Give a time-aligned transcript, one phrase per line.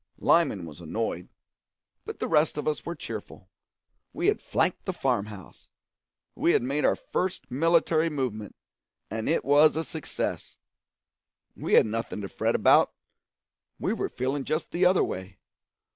[0.17, 1.29] Lyman was annoyed,
[2.05, 3.51] but the rest of us were cheerful;
[4.13, 5.69] we had flanked the farm house,
[6.33, 8.55] we had made our first military movement,
[9.11, 10.57] and it was a success;
[11.55, 12.95] we had nothing to fret about,
[13.79, 15.37] we were feeling just the other way.